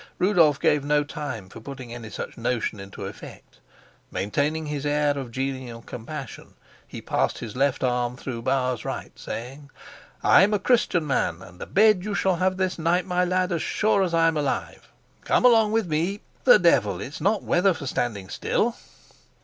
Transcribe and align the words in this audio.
Rudolf 0.17 0.59
gave 0.59 0.83
no 0.83 1.03
time 1.03 1.47
for 1.47 1.61
putting 1.61 1.93
any 1.93 2.09
such 2.09 2.35
notion 2.35 2.79
into 2.79 3.05
effect. 3.05 3.59
Maintaining 4.09 4.65
his 4.65 4.83
air 4.83 5.15
of 5.15 5.29
genial 5.29 5.83
compassion, 5.83 6.55
he 6.87 7.03
passed 7.03 7.37
his 7.37 7.55
left 7.55 7.83
arm 7.83 8.17
through 8.17 8.41
Bauer's 8.41 8.83
right, 8.83 9.11
saying: 9.13 9.69
"I'm 10.23 10.55
a 10.55 10.59
Christian 10.59 11.05
man, 11.05 11.43
and 11.43 11.61
a 11.61 11.67
bed 11.67 12.03
you 12.03 12.15
shall 12.15 12.37
have 12.37 12.57
this 12.57 12.79
night, 12.79 13.05
my 13.05 13.23
lad, 13.23 13.51
as 13.51 13.61
sure 13.61 14.01
as 14.01 14.15
I'm 14.15 14.37
alive. 14.37 14.87
Come 15.23 15.45
along 15.45 15.71
with 15.71 15.85
me. 15.85 16.21
The 16.45 16.57
devil, 16.57 16.99
it's 16.99 17.21
not 17.21 17.43
weather 17.43 17.75
for 17.75 17.85
standing 17.85 18.29
still!" 18.29 18.75